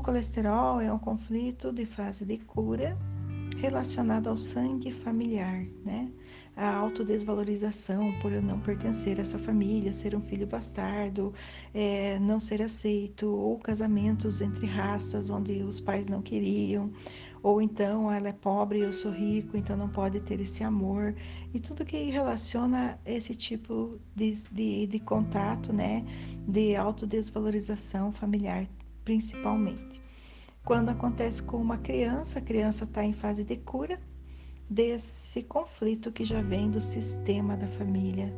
[0.00, 2.96] colesterol é um conflito de fase de cura
[3.58, 6.10] relacionado ao sangue familiar, né?
[6.56, 11.32] A autodesvalorização por eu não pertencer a essa família, ser um filho bastardo,
[11.72, 16.90] é, não ser aceito, ou casamentos entre raças onde os pais não queriam,
[17.42, 21.14] ou então ela é pobre e eu sou rico, então não pode ter esse amor,
[21.54, 26.04] e tudo que relaciona esse tipo de, de, de contato, né,
[26.46, 28.68] de autodesvalorização familiar,
[29.04, 30.00] principalmente.
[30.64, 34.00] Quando acontece com uma criança, a criança está em fase de cura
[34.70, 38.32] desse conflito que já vem do sistema da família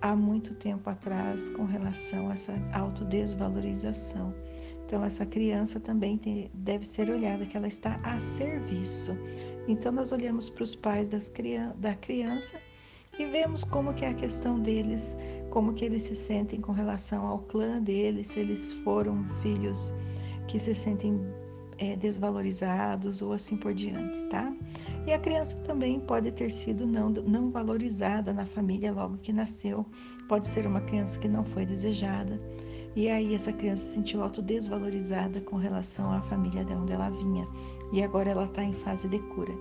[0.00, 4.34] há muito tempo atrás com relação a essa autodesvalorização.
[4.84, 9.16] Então, essa criança também tem, deve ser olhada, que ela está a serviço.
[9.66, 11.32] Então, nós olhamos para os pais das,
[11.76, 12.58] da criança
[13.18, 15.16] e vemos como que é a questão deles,
[15.50, 19.92] como que eles se sentem com relação ao clã deles, se eles foram filhos
[20.46, 21.20] que se sentem
[21.78, 24.52] é, desvalorizados ou assim por diante, tá?
[25.06, 29.84] E a criança também pode ter sido não, não valorizada na família logo que nasceu,
[30.28, 32.40] pode ser uma criança que não foi desejada
[32.98, 37.46] e aí essa criança se sentiu autodesvalorizada com relação à família de onde ela vinha.
[37.92, 39.52] E agora ela está em fase de cura.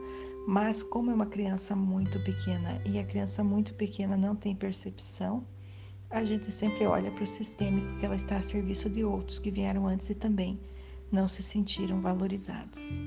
[0.47, 5.45] Mas como é uma criança muito pequena e a criança muito pequena não tem percepção,
[6.09, 9.51] a gente sempre olha para o sistêmico que ela está a serviço de outros que
[9.51, 10.59] vieram antes e também
[11.11, 12.99] não se sentiram valorizados.